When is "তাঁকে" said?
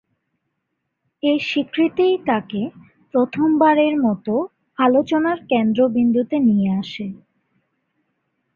2.27-2.61